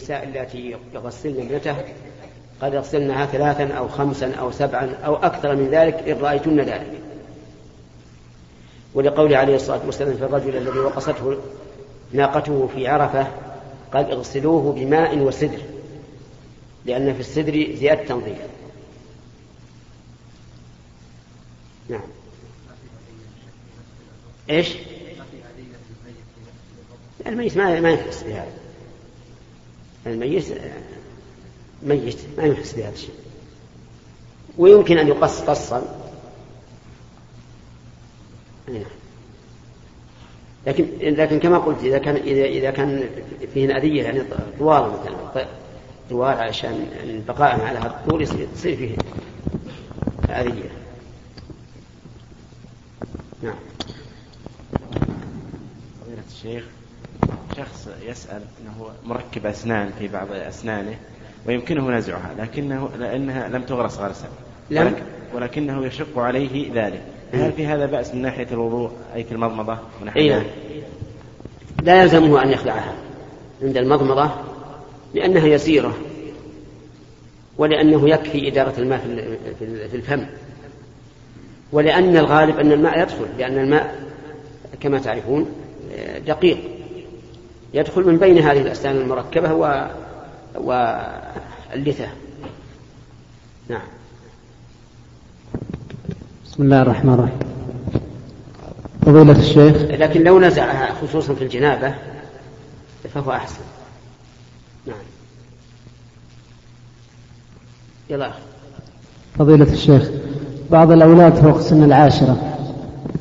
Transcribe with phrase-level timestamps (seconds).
[0.00, 1.76] النساء اللاتي يغسلن ابنته
[2.60, 7.00] قد يغسلنها ثلاثا أو خمسا أو سبعا أو أكثر من ذلك إن رأيتن ذلك.
[8.94, 11.38] ولقول عليه الصلاة والسلام في الرجل الذي وقصته
[12.12, 13.26] ناقته في عرفة
[13.92, 15.60] قال اغسلوه بماء وسدر
[16.84, 18.38] لأن في السدر زيادة تنظيف.
[21.88, 22.00] نعم.
[24.50, 24.76] إيش؟
[27.26, 28.65] الميت ما ما يحس بهذا.
[30.06, 30.44] الميت
[31.82, 33.14] ميت ما يحس بهذا الشيء.
[34.58, 35.82] ويمكن أن يقص قصا.
[38.68, 38.82] نعم.
[40.66, 43.08] لكن لكن كما قلت إذا كان إذا إذا كان
[43.54, 44.22] فيه اذيه يعني
[44.58, 45.46] طوال مثلا
[46.10, 48.96] طوال عشان البقاء على هذا الطول يصير فيه
[50.28, 50.70] اذيه
[53.42, 53.54] نعم.
[56.00, 56.64] فضيلة الشيخ.
[57.56, 60.98] شخص يسأل أنه مركب أسنان في بعض أسنانه
[61.46, 64.28] ويمكنه نزعها لكنه لأنها لم تغرس غرسا
[64.70, 64.94] لم؟
[65.34, 67.02] ولكنه يشق عليه ذلك.
[67.32, 70.46] هل في هذا بأس من ناحية الوضوء أي في المضمضة ونحو إيه.
[71.82, 72.94] لا يلزمه أن يخلعها
[73.62, 74.30] عند المضمضة
[75.14, 75.94] لأنها يسيرة
[77.58, 78.98] ولأنه يكفي إدارة الماء
[79.90, 80.26] في الفم.
[81.72, 84.06] ولأن الغالب أن الماء يدخل لأن الماء
[84.80, 85.46] كما تعرفون
[86.26, 86.75] دقيق.
[87.74, 89.86] يدخل من بين هذه الأسنان المركبة و...
[90.54, 92.06] واللثة.
[93.68, 93.86] نعم.
[96.44, 97.38] بسم الله الرحمن الرحيم.
[99.02, 99.76] فضيلة الشيخ.
[99.76, 101.94] لكن لو نزعها خصوصا في الجنابة
[103.14, 103.62] فهو أحسن.
[104.86, 104.96] نعم.
[108.10, 108.30] يلا.
[109.38, 110.10] فضيلة الشيخ
[110.70, 112.36] بعض الأولاد فوق سن العاشرة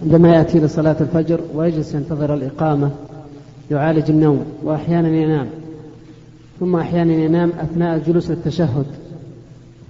[0.01, 2.91] عندما يأتي لصلاة الفجر ويجلس ينتظر الإقامة
[3.71, 5.49] يعالج النوم وأحيانا ينام.
[6.59, 8.85] ثم أحيانا ينام أثناء الجلوس للتشهد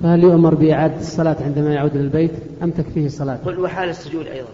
[0.03, 2.31] فهل يؤمر بإعادة الصلاة عندما يعود للبيت
[2.63, 4.49] أم تكفيه الصلاة؟ قل وحال السجود أيضا.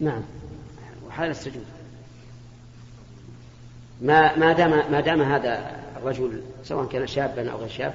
[0.00, 0.22] نعم.
[1.08, 1.64] وحال السجود.
[4.02, 7.94] ما ما دام ما دام هذا الرجل سواء كان شابا أو غير شاب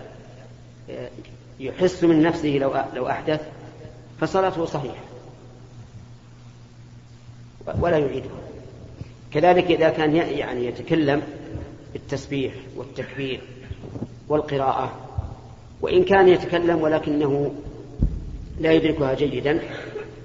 [1.59, 3.41] يحس من نفسه لو لو أحدث
[4.21, 5.03] فصلاته صحيحة.
[7.79, 8.48] ولا يعيدها
[9.33, 11.21] كذلك إذا كان يعني يتكلم
[11.93, 13.41] بالتسبيح والتكبير
[14.29, 14.91] والقراءة
[15.81, 17.53] وإن كان يتكلم ولكنه
[18.59, 19.59] لا يدركها جيدا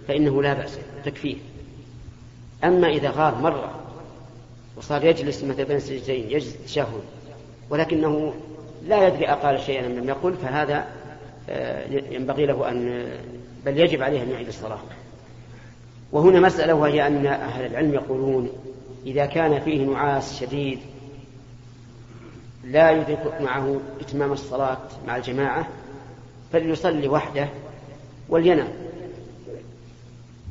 [0.09, 1.37] فإنه لا بأس تكفيه
[2.65, 3.81] أما إذا غار مرة
[4.77, 7.03] وصار يجلس مثلا بين السجدتين يجلس تشهد
[7.71, 8.35] ولكنه
[8.89, 10.87] لا يدري أقال شيئا لم يقل فهذا
[11.49, 13.09] آه، ينبغي له أن
[13.67, 14.79] بل يجب عليه أن يعيد الصلاة.
[16.13, 18.49] وهنا مسألة وهي أن أهل العلم يقولون
[19.07, 20.79] إذا كان فيه نعاس شديد
[22.65, 25.69] لا يدرك معه إتمام الصلاة مع الجماعة
[26.53, 27.49] فليصلي وحده
[28.29, 28.69] ولينام.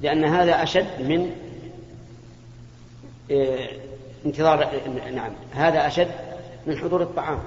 [0.02, 1.32] لأن هذا أشد من
[3.32, 3.70] آه،
[4.26, 4.70] انتظار
[5.16, 6.12] نعم هذا أشد
[6.68, 7.40] من حضور الطعام.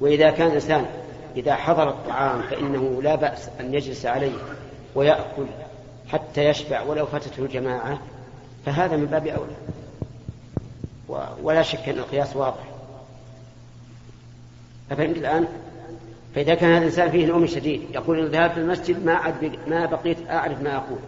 [0.00, 0.86] وإذا كان الإنسان
[1.36, 4.38] إذا حضر الطعام فإنه لا بأس أن يجلس عليه
[4.94, 5.46] ويأكل
[6.08, 7.98] حتى يشبع ولو فاتته الجماعة
[8.66, 9.56] فهذا من باب أولى.
[11.42, 12.64] ولا شك أن القياس واضح.
[14.90, 15.48] أفهمت الآن؟
[16.34, 19.34] فإذا كان هذا الإنسان فيه نوم شديد يقول إن ذهبت المسجد ما
[19.66, 20.98] ما بقيت أعرف ما أقول.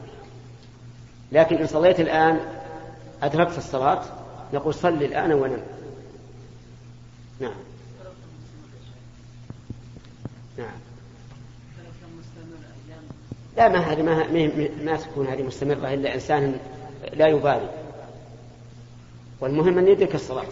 [1.32, 2.40] لكن إن صليت الآن
[3.22, 4.02] أدركت الصلاة
[4.54, 5.62] نقول صل الآن ونم.
[7.40, 7.52] نعم.
[10.58, 10.78] نعم.
[13.56, 14.26] لا ما هذه ما,
[14.84, 16.58] ما تكون هذه مستمرة إلا إنسان
[17.16, 17.68] لا يبالي.
[19.40, 20.46] والمهم أن يدرك الصلاة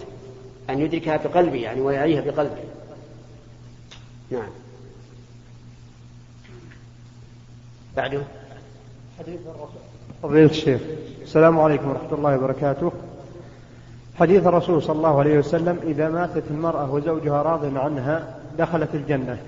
[0.71, 2.65] أن يدركها بقلبه يعني ويعيها بقلبه.
[4.31, 4.49] نعم.
[7.97, 8.23] بعده.
[9.19, 9.83] حديث الرسول.
[10.23, 10.81] فضيلة الشيخ
[11.23, 12.93] السلام عليكم ورحمة الله وبركاته.
[14.19, 19.39] حديث الرسول صلى الله عليه وسلم إذا ماتت المرأة وزوجها راض عنها دخلت الجنة.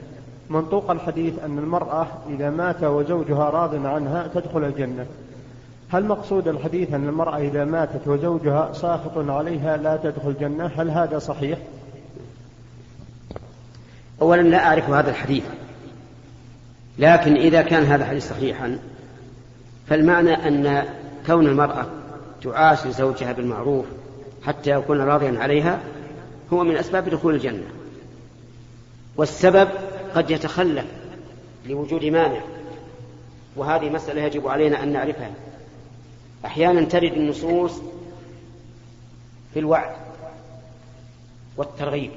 [0.51, 5.07] منطوق الحديث أن المرأة إذا مات وزوجها راض عنها تدخل الجنة.
[5.93, 11.19] هل مقصود الحديث أن المرأة إذا ماتت وزوجها ساخط عليها لا تدخل الجنة؟ هل هذا
[11.19, 11.59] صحيح؟
[14.23, 15.45] أولا لا أعرف هذا الحديث.
[16.99, 18.79] لكن إذا كان هذا الحديث صحيحا
[19.87, 20.85] فالمعنى أن
[21.27, 21.87] كون المرأة
[22.43, 23.87] تعاشر زوجها بالمعروف
[24.43, 25.81] حتى يكون راضيا عليها
[26.53, 27.67] هو من أسباب دخول الجنة.
[29.17, 29.69] والسبب
[30.15, 30.87] قد يتخلف
[31.67, 32.41] لوجود مانع
[33.57, 35.31] وهذه مسألة يجب علينا أن نعرفها.
[36.45, 37.73] أحيانا ترد النصوص
[39.55, 39.97] في الوعد
[41.57, 42.11] والترغيب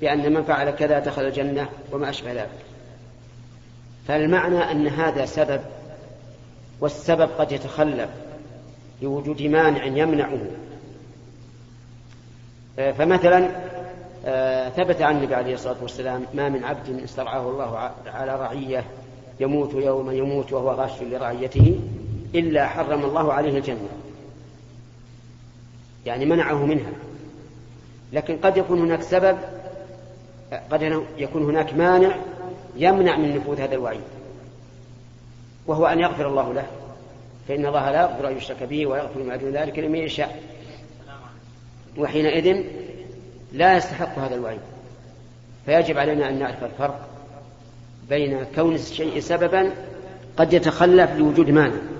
[0.00, 2.64] بأن من فعل كذا دخل الجنة وما أشبه ذلك.
[4.08, 5.60] فالمعنى أن هذا سبب
[6.80, 8.10] والسبب قد يتخلف
[9.02, 10.40] لوجود مانع يمنعه.
[12.78, 13.50] آه، فمثلا
[14.26, 18.84] آه، ثبت عن النبي عليه الصلاة والسلام ما من عبد استرعاه الله على رعية
[19.40, 21.80] يموت يوم يموت وهو غاش لرعيته.
[22.34, 23.88] إلا حرم الله عليه الجنة.
[26.06, 26.92] يعني منعه منها.
[28.12, 29.38] لكن قد يكون هناك سبب
[30.70, 32.16] قد يكون هناك مانع
[32.76, 34.00] يمنع من نفوذ هذا الوعيد
[35.66, 36.66] وهو أن يغفر الله له.
[37.48, 40.42] فإن الله لا يغفر أن يشرك به ويغفر ما دون ذلك لمن يشاء.
[41.98, 42.64] وحينئذ
[43.52, 44.60] لا يستحق هذا الوعيد.
[45.66, 47.08] فيجب علينا أن نعرف الفرق
[48.08, 49.70] بين كون الشيء سببا
[50.36, 51.93] قد يتخلف لوجود مانع.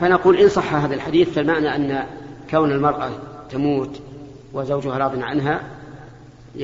[0.00, 2.06] فنقول إن صح هذا الحديث فالمعنى أن
[2.50, 3.10] كون المرأة
[3.50, 4.00] تموت
[4.52, 5.60] وزوجها راض عنها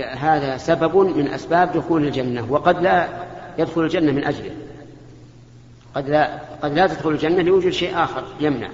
[0.01, 3.09] هذا سبب من أسباب دخول الجنة وقد لا
[3.59, 4.55] يدخل الجنة من أجله.
[5.95, 8.69] قد لا قد لا تدخل الجنة لوجود شيء آخر يمنع.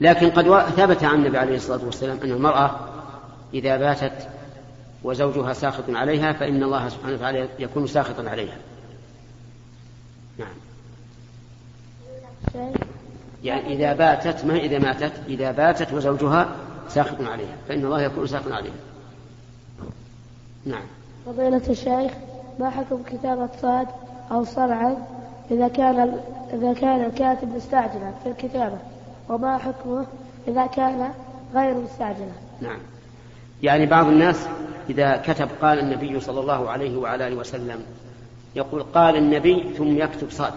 [0.00, 2.80] لكن قد ثبت عن النبي عليه الصلاة والسلام أن المرأة
[3.54, 4.28] إذا باتت
[5.02, 8.56] وزوجها ساخط عليها فإن الله سبحانه وتعالى يكون ساخطا عليها.
[10.38, 10.65] نعم.
[13.44, 16.48] يعني إذا باتت ما إذا ماتت؟ إذا باتت وزوجها
[16.88, 18.72] ساخط عليها فإن الله يكون ساخطا عليها.
[20.66, 20.84] نعم.
[21.26, 22.12] فضيلة الشيخ
[22.58, 23.86] ما حكم كتابة صاد
[24.32, 24.96] أو صرعا
[25.50, 26.20] إذا كان
[26.52, 28.78] إذا كان الكاتب مستعجلا في الكتابة؟
[29.28, 30.06] وما حكمه
[30.48, 31.10] إذا كان
[31.54, 32.78] غير مستعجلا؟ نعم.
[33.62, 34.46] يعني بعض الناس
[34.90, 37.80] إذا كتب قال النبي صلى الله عليه وعلى آله وسلم
[38.56, 40.52] يقول قال النبي ثم يكتب صاد.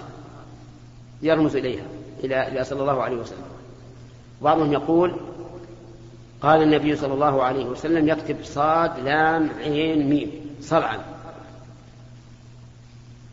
[1.21, 1.85] يرمز إليها
[2.23, 3.45] إلى صلى الله عليه وسلم.
[4.41, 5.15] بعضهم يقول
[6.41, 10.31] قال النبي صلى الله عليه وسلم يكتب صاد لام عين ميم
[10.61, 10.97] صرعا.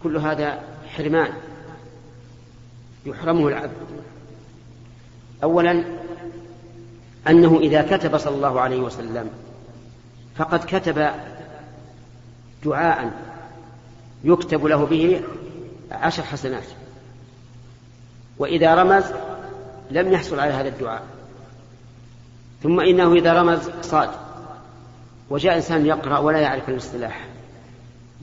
[0.02, 0.62] كل هذا
[0.96, 1.32] حرمان
[3.06, 3.76] يحرمه العبد.
[5.42, 5.84] اولا
[7.28, 9.30] أنه إذا كتب صلى الله عليه وسلم
[10.36, 11.10] فقد كتب
[12.64, 13.12] دعاء
[14.24, 15.22] يكتب له به
[15.90, 16.64] عشر حسنات.
[18.38, 19.04] وإذا رمز
[19.90, 21.02] لم يحصل على هذا الدعاء.
[22.62, 24.10] ثم إنه إذا رمز صاد.
[25.30, 27.26] وجاء إنسان يقرأ ولا يعرف الاصطلاح.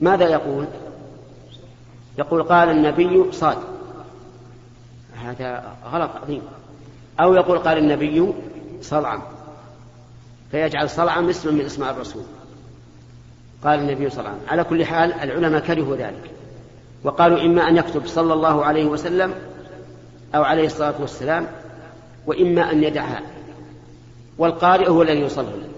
[0.00, 0.66] ماذا يقول؟
[2.18, 3.58] يقول قال النبي صاد.
[5.24, 6.42] هذا غلط عظيم.
[7.20, 8.32] أو يقول قال النبي
[8.80, 9.22] صلعا
[10.50, 12.22] فيجعل صلعا اسما من أسماء الرسول.
[13.64, 16.30] قال النبي صلعا على كل حال العلماء كرهوا ذلك.
[17.04, 19.34] وقالوا إما أن يكتب صلى الله عليه وسلم
[20.34, 21.46] أو عليه الصلاة والسلام
[22.26, 23.22] وإما أن يدعها
[24.38, 25.68] والقارئ هو الذي يصلي.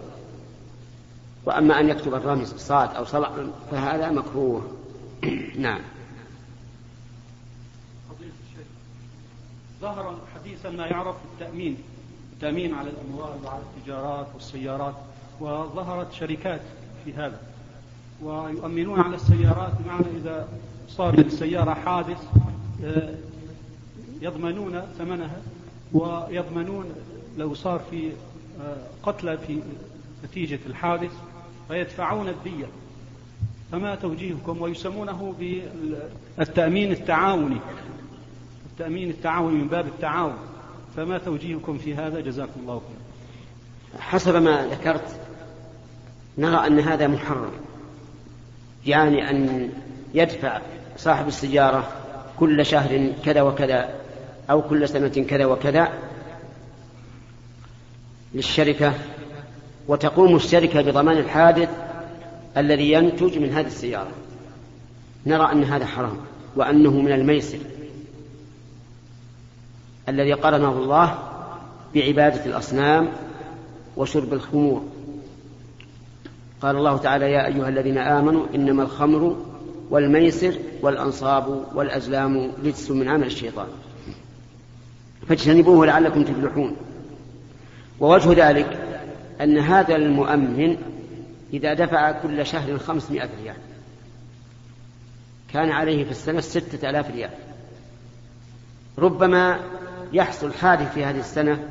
[1.45, 3.31] وأما أن يكتب الرمز صاد أو صلع
[3.71, 4.63] فهذا مكروه.
[5.59, 5.81] نعم.
[9.81, 11.77] ظهر حديثا ما يعرف التأمين
[12.33, 14.95] التأمين على الأموال وعلى التجارات والسيارات
[15.41, 16.61] وظهرت شركات
[17.05, 17.41] في هذا
[18.23, 20.49] ويؤمنون على السيارات بمعنى إذا
[20.89, 22.19] صار للسيارة حادث
[22.85, 23.15] آه،
[24.21, 25.41] يضمنون ثمنها
[25.93, 26.85] ويضمنون
[27.39, 28.13] لو صار في
[28.61, 29.61] آه، قتلى في
[30.25, 31.11] نتيجة الحادث
[31.69, 32.67] فيدفعون الدية.
[33.73, 35.35] فما توجيهكم؟ ويسمونه
[36.39, 37.61] بالتأمين التعاوني.
[38.73, 40.37] التأمين التعاوني من باب التعاون.
[40.97, 44.03] فما توجيهكم في هذا؟ جزاكم الله خيرا.
[44.03, 45.21] حسب ما ذكرت
[46.39, 47.53] نرى أن هذا محرم.
[48.87, 49.71] يعني أن
[50.15, 50.61] يدفع
[50.97, 51.89] صاحب السيارة
[52.39, 54.06] كل شهر كذا وكذا
[54.51, 55.89] أو كل سنة كذا وكذا
[58.35, 58.95] للشركة
[59.89, 61.69] وتقوم الشركة بضمان الحادث
[62.57, 64.11] الذي ينتج من هذه السيارة.
[65.27, 66.17] نرى أن هذا حرام
[66.57, 67.59] وأنه من الميسر
[70.09, 71.19] الذي قرنه الله
[71.95, 73.09] بعبادة الأصنام
[73.97, 74.85] وشرب الخمور.
[76.63, 79.37] قال الله تعالى يا أيها الذين آمنوا إنما الخمر
[79.91, 83.67] والميسر والأنصاب والأزلام رجس من عمل الشيطان.
[85.29, 86.77] فاجتنبوه لعلكم تفلحون.
[88.01, 88.79] ووجه ذلك
[89.41, 90.77] أن هذا المؤمن
[91.53, 93.57] إذا دفع كل شهر خمسمائة ريال
[95.53, 97.31] كان عليه في السنة ستة آلاف ريال.
[98.99, 99.61] ربما
[100.13, 101.69] يحصل حادث في هذه السنة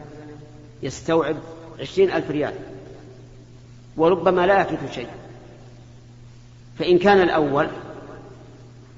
[0.83, 1.35] يستوعب
[1.79, 2.53] عشرين ألف ريال
[3.97, 5.07] وربما لا يفلت شيء
[6.79, 7.67] فإن كان الأول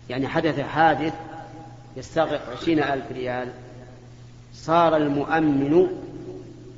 [0.10, 1.14] يعني حدث حادث
[1.98, 3.48] يستغرق عشرين ألف ريال
[4.64, 5.88] صار المؤمن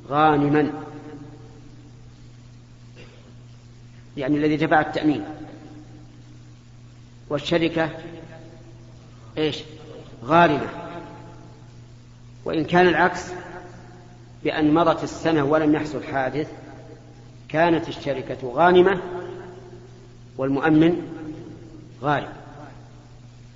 [0.08, 0.72] غانما.
[4.16, 5.24] يعني الذي دفع التأمين.
[7.28, 7.90] والشركة
[9.38, 9.62] إيش؟
[10.24, 10.68] غارمة.
[12.44, 13.26] وإن كان العكس
[14.44, 16.48] بأن مضت السنة ولم يحصل حادث
[17.48, 19.00] كانت الشركة غانمة
[20.36, 21.02] والمؤمن
[22.02, 22.32] غارم.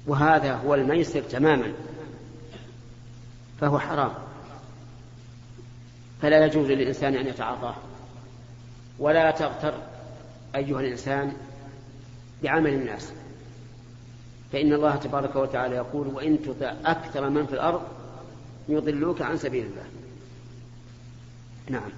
[0.07, 1.73] وهذا هو الميسر تماما.
[3.61, 4.11] فهو حرام.
[6.23, 7.75] فلا يجوز للإنسان أن يتعاطاه.
[8.99, 9.75] ولا تغتر
[10.57, 11.33] أيها الإنسان
[12.43, 13.13] بعمل الناس.
[14.53, 17.83] فإن الله تبارك وتعالى يقول وإن تطع أكثر من في الأرض
[18.69, 19.85] يضلوك عن سبيل الله.
[21.69, 21.91] نعم.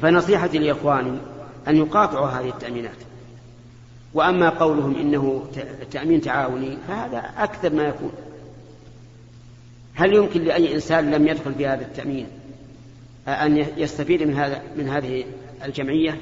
[0.00, 1.18] فنصيحتي لإخواني
[1.68, 2.96] أن يقاطعوا هذه التأمينات.
[4.14, 5.46] وأما قولهم إنه
[5.90, 8.12] تأمين تعاوني فهذا أكثر ما يكون.
[9.98, 12.26] هل يمكن لأي إنسان لم يدخل في هذا التأمين
[13.28, 15.24] أن يستفيد من هذا من هذه
[15.64, 16.20] الجمعية؟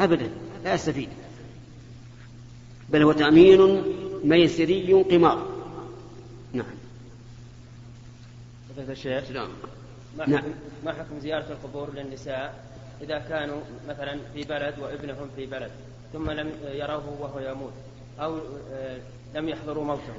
[0.00, 0.30] أبدا
[0.64, 1.08] لا يستفيد.
[2.88, 3.82] بل هو تأمين
[4.24, 5.46] ميسري قمار.
[6.52, 6.66] نعم.
[8.78, 9.30] الشيخ.
[9.30, 9.48] نعم.
[10.18, 10.38] ما نعم.
[10.38, 10.54] حكم,
[10.84, 12.64] ما حكم زيارة القبور للنساء
[13.02, 15.70] إذا كانوا مثلا في بلد وابنهم في بلد
[16.12, 17.72] ثم لم يروه وهو يموت
[18.20, 18.38] أو
[18.72, 18.98] آه،
[19.34, 20.14] لم يحضروا موته؟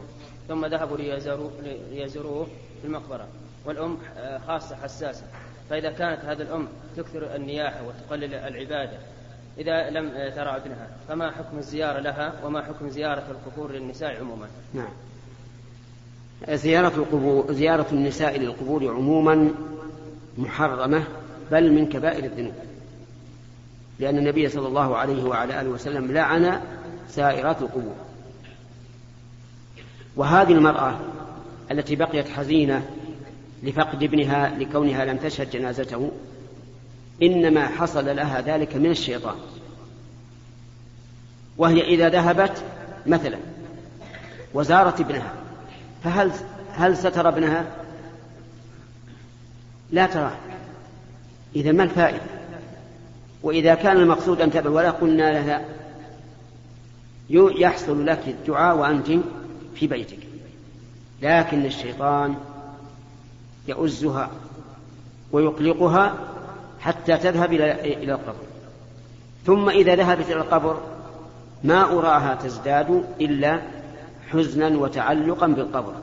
[0.52, 0.98] ثم ذهبوا
[1.92, 2.48] ليزوروه
[2.82, 3.28] في المقبرة.
[3.66, 5.24] والأم آه، خاصة حساسة.
[5.70, 6.68] فإذا كانت هذه الأم
[6.98, 8.98] تكثر النياحة وتقلل العبادة
[9.58, 14.90] إذا لم ترى ابنها فما حكم الزيارة لها وما حكم زيارة القبور للنساء عموما؟ نعم.
[16.50, 19.52] زيارة القبور زيارة النساء للقبور عموما
[20.38, 21.04] محرمة
[21.52, 22.54] بل من كبائر الذنوب.
[24.00, 26.62] لأن النبي صلى الله عليه وعلى آله وسلم لعن
[27.10, 28.11] سائرات القبور.
[30.16, 31.00] وهذه المرأة
[31.72, 32.90] التي بقيت حزينة
[33.64, 36.12] لفقد ابنها لكونها لم تشهد جنازته
[37.24, 39.36] إنما حصل لها ذلك من الشيطان
[41.58, 42.64] وهي إذا ذهبت
[43.06, 43.38] مثلا
[44.54, 45.34] وزارت ابنها
[46.04, 46.32] فهل
[46.74, 47.66] هل سترى ابنها؟
[49.92, 50.38] لا تراه
[51.56, 52.22] إذا ما الفائدة؟
[53.44, 55.66] وإذا كان المقصود أن تبع ولا قلنا لها
[57.30, 59.12] يحصل لك الدعاء وأنت
[59.76, 60.20] في بيتك.
[61.22, 62.36] لكن الشيطان
[63.68, 64.32] يؤزها
[65.32, 66.14] ويقلقها
[66.80, 68.44] حتى تذهب إلى القبر.
[69.46, 70.82] ثم إذا ذهبت إلى القبر
[71.64, 73.62] ما أراها تزداد إلا
[74.30, 75.94] حزنا وتعلقا بالقبر.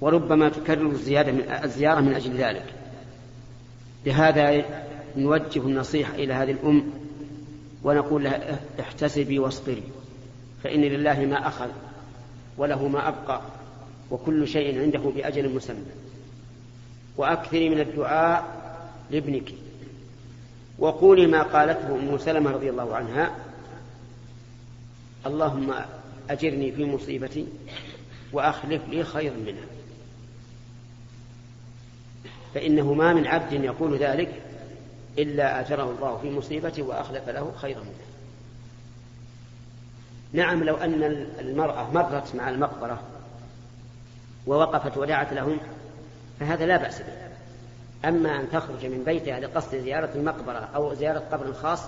[0.00, 2.74] وربما تكرر الزيادة من الزيارة من أجل ذلك.
[4.06, 4.64] لهذا
[5.16, 6.84] نوجه النصيحة إلى هذه الأم
[7.84, 9.82] ونقول لها احتسبي واصبري
[10.64, 11.68] فإن لله ما أخذ
[12.56, 13.40] وله ما أبقى
[14.10, 15.84] وكل شيء عنده بأجل مسمى.
[17.16, 18.62] وأكثري من الدعاء
[19.10, 19.54] لابنك.
[20.78, 23.36] وقولي ما قالته أم سلمة رضي الله عنها
[25.26, 25.74] اللهم
[26.30, 27.46] أجرني في مصيبتي
[28.32, 29.66] وأخلف لي خيرا منها.
[32.54, 34.42] فإنه ما من عبد يقول ذلك
[35.18, 38.11] إلا أجره الله في مصيبته وأخلف له خيرا منها.
[40.32, 43.02] نعم لو أن المرأة مرت مع المقبرة
[44.46, 45.58] ووقفت ودعت لهم
[46.40, 47.22] فهذا لا بأس به.
[48.08, 51.80] أما أن تخرج من بيتها لقصد زيارة المقبرة أو زيارة قبر خاص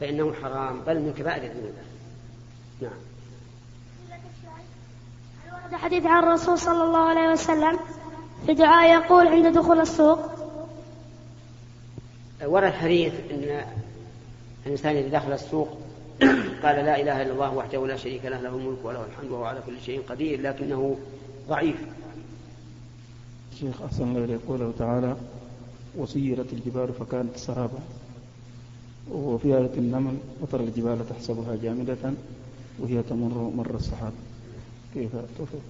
[0.00, 1.74] فإنه حرام بل من كبائر الذنوب.
[2.80, 2.92] نعم.
[5.52, 7.78] ورد حديث عن الرسول صلى الله عليه وسلم
[8.46, 10.18] في دعاء يقول عند دخول السوق؟
[12.44, 13.64] ورد حديث أن
[14.66, 15.83] الإنسان إذا دخل السوق
[16.62, 19.60] قال لا إله إلا الله وحده لا شريك له له الملك وله الحمد وهو على
[19.66, 20.98] كل شيء قدير لكنه
[21.48, 21.76] ضعيف.
[23.52, 25.16] الشيخ أحسن الله يقوله تعالى
[25.96, 27.78] وسيرت الجبال فكانت سرابا.
[29.10, 32.12] وفي آية النمل وترى الجبال تحسبها جامدة
[32.78, 34.12] وهي تمر مر السحاب.
[34.94, 35.60] كيف توفق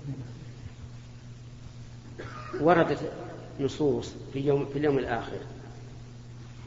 [2.60, 2.98] وردت
[3.60, 5.38] نصوص في يوم في اليوم الآخر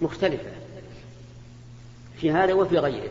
[0.01, 0.51] مختلفة
[2.17, 3.09] في هذا وفي غيره.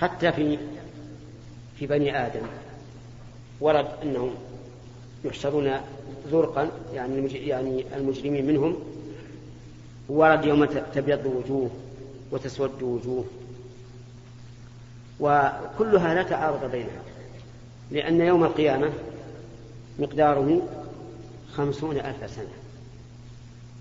[0.00, 0.58] حتى في
[1.78, 2.46] في بني آدم.
[3.60, 4.34] ورد أنهم
[5.24, 5.70] يحشرون
[6.30, 8.76] زرقا يعني يعني المجرمين منهم.
[10.08, 11.70] ورد يوم تبيض وجوه
[12.30, 13.24] وتسود وجوه.
[15.20, 17.02] وكلها لا تعارض بينها
[17.90, 18.90] لأن يوم القيامة
[19.98, 20.68] مقداره
[21.52, 22.52] خمسون ألف سنة.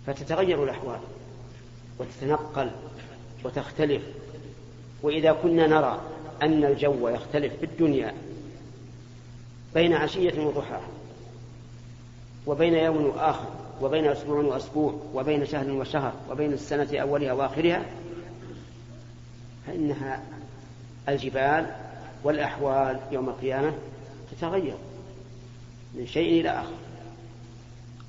[0.08, 1.00] فتتغير الأحوال
[2.00, 2.72] وتتنقل
[3.44, 4.02] وتختلف.
[5.04, 6.02] وإذا كنا نرى
[6.42, 8.14] أن الجو يختلف في الدنيا
[9.74, 10.88] بين عشية وضحاها
[12.48, 13.50] وبين يوم وآخر
[13.82, 17.86] وبين أسبوع وأسبوع وبين شهر وشهر وبين السنة أولها وآخرها
[19.68, 20.24] فإنها
[21.10, 21.66] الجبال
[22.24, 23.74] والأحوال يوم القيامة
[24.32, 24.76] تتغير
[25.96, 26.74] من شيء إلى آخر.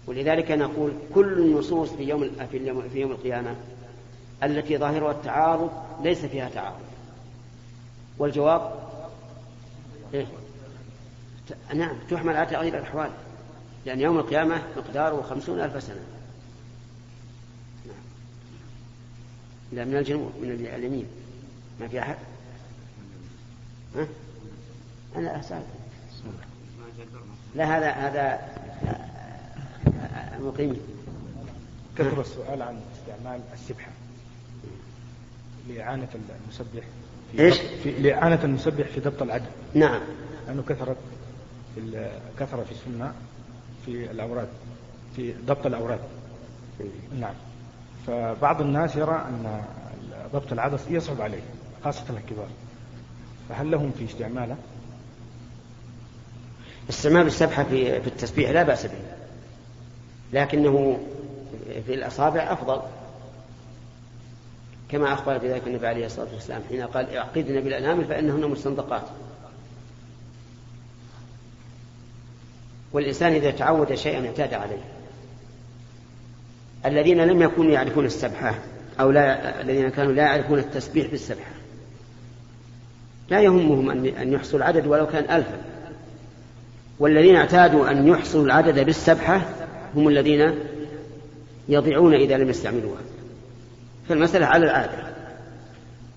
[0.06, 3.54] ولذلك نقول كل النصوص في يوم في يوم, القيامة
[4.42, 5.70] التي ظاهرها التعارض
[6.02, 6.80] ليس فيها تعارض.
[8.18, 8.88] والجواب
[10.14, 10.26] إيه؟
[11.74, 13.10] نعم تحمل على تغيير الأحوال
[13.86, 16.00] لأن يوم القيامة مقداره خمسون ألف سنة.
[17.86, 17.96] نعم.
[19.72, 21.06] لا من الجنوب من اليمين.
[21.80, 22.16] ما في أحد؟
[23.96, 24.06] ها؟
[25.16, 25.62] أنا أسأل
[27.54, 28.48] لا هذا هذا
[30.38, 30.80] المقيم.
[31.98, 33.90] كثر السؤال عن استعمال السبحة.
[35.68, 36.08] لإعانة
[36.44, 36.84] المسبح
[37.32, 40.00] في إيش؟ في لإعانة المسبح في ضبط العدد نعم.
[40.46, 40.96] لأنه كثرت
[41.74, 43.12] في كثر في السنة
[43.86, 44.48] في الأوراد
[45.16, 46.00] في ضبط الأوراد.
[47.20, 47.34] نعم.
[48.06, 49.62] فبعض الناس يرى أن
[50.32, 51.40] ضبط العدد يصعب عليه
[51.84, 52.48] خاصة الكبار.
[53.48, 54.56] فهل لهم في استعماله؟
[56.90, 58.98] استعمال السبحة في في التسبيح لا بأس به.
[60.32, 60.98] لكنه
[61.86, 62.82] في الأصابع أفضل.
[64.90, 69.02] كما أخبر بذلك النبي عليه الصلاة والسلام حين قال اعقدن بالأنامل فإنهن مستنطقات.
[72.92, 74.84] والإنسان إذا تعود شيئا اعتاد عليه.
[76.86, 78.54] الذين لم يكونوا يعرفون السبحة
[79.00, 81.50] أو لا الذين كانوا لا يعرفون التسبيح بالسبحة.
[83.30, 85.58] لا يهمهم أن يحصوا العدد ولو كان ألفا.
[86.98, 89.48] والذين اعتادوا أن يحصوا العدد بالسبحة
[89.94, 90.54] هم الذين
[91.68, 93.00] يضيعون إذا لم يستعملوها.
[94.08, 95.08] فالمسألة على العادة.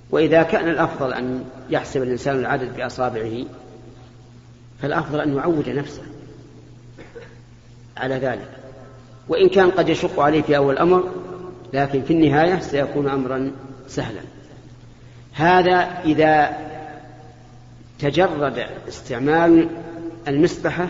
[0.10, 3.46] وإذا كان الأفضل أن يحسب الإنسان العدد بأصابعه
[4.82, 6.02] فالأفضل أن يعود نفسه
[7.98, 8.50] على ذلك.
[9.28, 11.10] وإن كان قد يشق عليه في أول الأمر
[11.74, 13.52] لكن في النهاية سيكون أمرا
[13.88, 14.22] سهلا.
[15.34, 16.58] هذا إذا
[18.00, 19.70] تجرد استعمال
[20.28, 20.90] المسبحة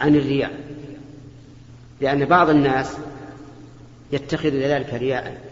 [0.00, 0.52] عن الرياء
[2.00, 2.96] لأن بعض الناس
[4.12, 5.47] يتخذ ذلك رياء.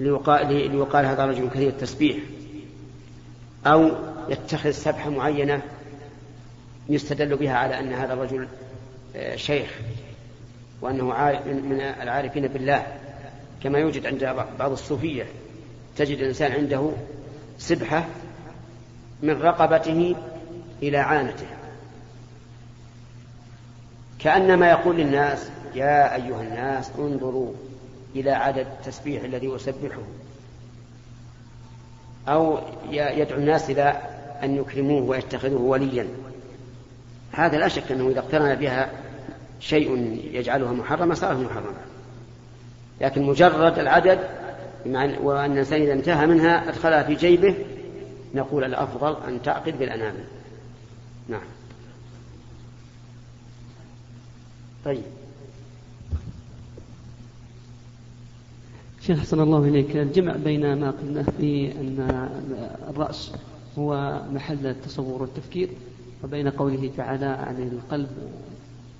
[0.00, 2.16] ليقال, ليقال هذا رجل كثير التسبيح.
[3.66, 3.90] أو
[4.28, 5.62] يتخذ سبحة معينة
[6.88, 8.48] يستدل بها على أن هذا الرجل
[9.16, 9.78] آه، شيخ
[10.80, 11.04] وأنه
[11.44, 12.86] من العارفين بالله.
[13.62, 15.26] كما يوجد عند بعض الصوفية
[15.96, 16.90] تجد الإنسان عنده
[17.58, 18.06] سبحة
[19.22, 20.16] من رقبته
[20.82, 21.46] إلى عانته.
[24.18, 27.52] كأنما يقول للناس يا أيها الناس انظروا
[28.16, 30.02] إلى عدد التسبيح الذي أسبحه.
[32.28, 32.58] أو
[32.90, 34.02] يدعو الناس إلى
[34.42, 36.08] أن يكرموه ويتخذوه وليا.
[37.32, 38.90] هذا لا شك أنه إذا اقترن بها
[39.60, 41.78] شيء يجعلها محرمة صارت محرمة.
[43.00, 44.18] لكن مجرد العدد
[45.20, 47.54] وأن الإنسان إذا انتهى منها أدخلها في جيبه
[48.34, 50.24] نقول الأفضل أن تعقد بالأنامل
[51.28, 51.40] نعم.
[54.84, 55.02] طيب.
[59.08, 62.28] شيخ حسن الله إليك الجمع بين ما قلنا في أن
[62.88, 63.32] الرأس
[63.78, 65.68] هو محل التصور والتفكير
[66.24, 68.08] وبين قوله تعالى عن القلب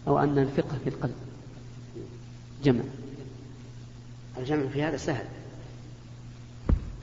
[0.08, 1.14] أو أن الفقه في القلب.
[2.64, 2.80] جمع.
[4.38, 5.24] الجمع في هذا سهل.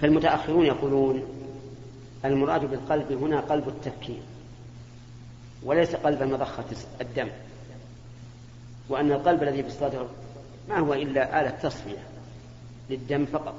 [0.02, 1.24] فالمتأخرون يقولون
[2.26, 4.22] المراد بالقلب هنا قلب التفكير
[5.64, 6.66] وليس قلب مضخة
[7.02, 7.28] الدم
[8.90, 10.08] وأن القلب الذي الصدر
[10.70, 12.15] ما هو إلا آلة تصفية.
[12.90, 13.56] للدم فقط.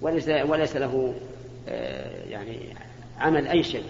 [0.00, 1.14] وليس وليس له
[1.68, 2.74] آه، يعني
[3.18, 3.84] عمل أي شيء.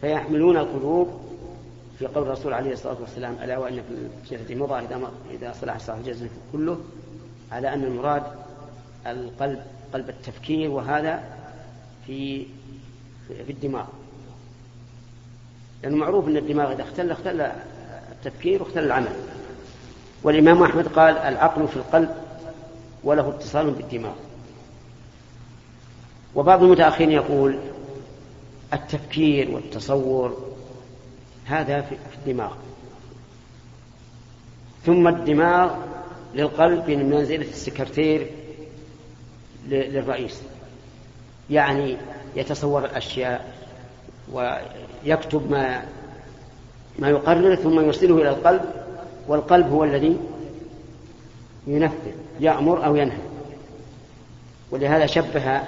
[0.00, 1.20] فيحملون القلوب
[1.98, 5.98] في قول الرسول عليه الصلاة والسلام ألا وإن في الجسد مضى إذا إذا صلح صلاح
[5.98, 6.80] الجسد كله
[7.52, 8.22] على أن المراد
[9.06, 9.62] القلب
[9.92, 11.22] قلب التفكير وهذا
[12.06, 12.46] في
[13.28, 13.86] في الدماغ.
[15.82, 17.40] لأنه معروف أن الدماغ إذا اختل اختل
[18.12, 19.12] التفكير واختل العمل.
[20.22, 22.14] والإمام أحمد قال العقل في القلب
[23.04, 24.14] وله اتصال بالدماغ.
[26.34, 27.58] وبعض المتأخرين يقول
[28.72, 30.36] التفكير والتصور
[31.44, 32.52] هذا في الدماغ.
[34.86, 35.74] ثم الدماغ
[36.34, 38.30] للقلب من منزلة السكرتير
[39.68, 40.42] للرئيس.
[41.50, 41.96] يعني
[42.36, 43.54] يتصور الأشياء
[44.32, 45.84] ويكتب ما
[46.98, 48.85] ما يقرر ثم يرسله إلى القلب
[49.28, 50.16] والقلب هو الذي
[51.66, 53.18] ينفذ يأمر أو ينهى.
[54.70, 55.60] ولهذا شبه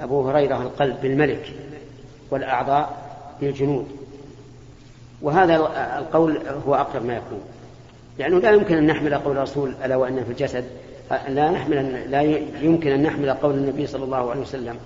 [0.00, 1.52] أبو هريرة القلب بالملك
[2.30, 2.96] والأعضاء
[3.40, 3.86] بالجنود.
[5.22, 5.56] وهذا
[5.98, 7.40] القول هو أقرب ما يكون.
[8.18, 10.64] لأنه لا يمكن أن نحمل قول الرسول ألا وإن في الجسد
[11.28, 12.22] لا نحمل لا
[12.62, 14.76] يمكن أن نحمل قول النبي صلى الله عليه وسلم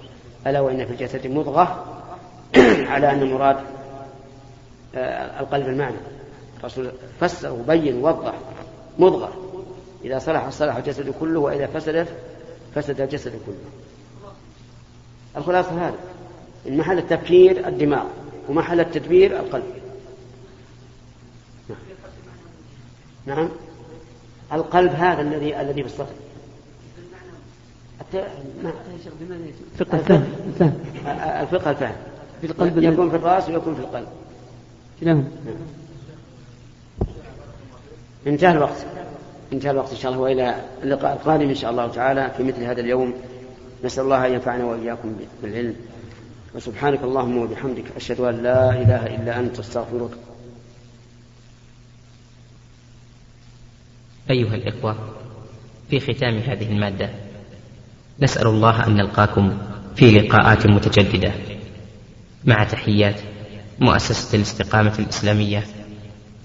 [0.47, 1.85] ألا وإن في الجسد مضغة
[2.93, 3.57] على أن المراد
[4.95, 5.97] آه، القلب المعنى.
[6.61, 8.35] الرسول فسر وبين ووضح
[8.99, 9.33] مضغة.
[10.05, 12.09] إذا صلح صلح الجسد كله وإذا فسدت
[12.75, 13.55] فسد الجسد كله.
[15.37, 15.97] الخلاصة هذا
[16.69, 18.05] إن محل التفكير الدماغ
[18.49, 19.65] ومحل التدبير القلب.
[21.69, 21.79] نعم,
[23.27, 23.49] نعم.
[24.53, 26.07] القلب هذا الذي الذي في الصدر.
[29.73, 30.25] الفقه الفهم
[31.41, 31.97] الفقه الفهم.
[32.41, 34.09] في القلب يكون في الرأس ويكون في القلب.
[35.01, 35.25] نعم.
[38.27, 38.87] انتهى الوقت.
[39.53, 42.81] انتهى الوقت إن شاء الله وإلى اللقاء القادم إن شاء الله تعالى في مثل هذا
[42.81, 43.15] اليوم.
[43.85, 45.77] نسأل الله أن ينفعنا وإياكم بالعلم.
[46.55, 50.11] وسبحانك اللهم وبحمدك أشهد أن لا إله إلا أنت أستغفرك.
[54.31, 54.97] أيها الإخوة
[55.91, 57.11] في ختام هذه المادة
[58.21, 59.59] نسأل الله أن نلقاكم
[59.97, 61.33] في لقاءات متجددة.
[62.45, 63.21] مع تحيات
[63.79, 65.65] مؤسسة الاستقامة الإسلامية.